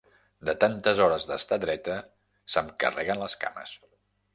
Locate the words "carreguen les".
2.87-3.41